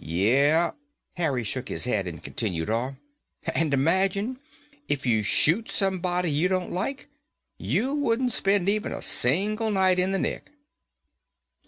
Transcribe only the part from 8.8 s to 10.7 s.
a single night in the Nick."